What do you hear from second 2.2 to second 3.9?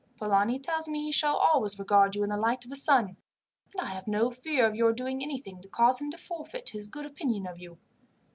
in the light of a son; and I